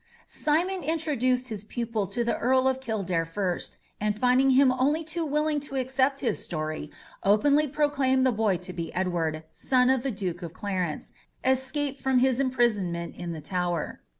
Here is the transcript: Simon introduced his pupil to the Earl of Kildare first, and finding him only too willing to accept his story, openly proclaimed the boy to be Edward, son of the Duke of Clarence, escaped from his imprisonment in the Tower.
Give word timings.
Simon 0.25 0.81
introduced 0.81 1.49
his 1.49 1.63
pupil 1.63 2.07
to 2.07 2.23
the 2.23 2.35
Earl 2.35 2.67
of 2.67 2.81
Kildare 2.81 3.23
first, 3.23 3.77
and 3.99 4.17
finding 4.17 4.49
him 4.49 4.71
only 4.71 5.03
too 5.03 5.23
willing 5.23 5.59
to 5.59 5.75
accept 5.75 6.21
his 6.21 6.43
story, 6.43 6.89
openly 7.23 7.67
proclaimed 7.67 8.25
the 8.25 8.31
boy 8.31 8.57
to 8.57 8.73
be 8.73 8.91
Edward, 8.95 9.43
son 9.51 9.91
of 9.91 10.01
the 10.01 10.09
Duke 10.09 10.41
of 10.41 10.53
Clarence, 10.53 11.13
escaped 11.45 12.01
from 12.01 12.17
his 12.17 12.39
imprisonment 12.39 13.15
in 13.15 13.31
the 13.31 13.41
Tower. 13.41 14.01